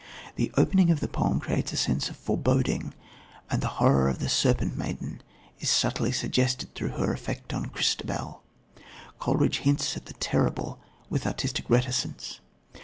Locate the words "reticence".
11.69-12.39